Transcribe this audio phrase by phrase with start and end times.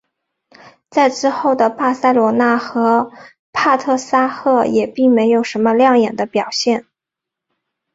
[0.89, 3.11] 在之后的巴塞罗那和
[3.53, 6.87] 帕特沙赫也并没有什么亮眼的表现。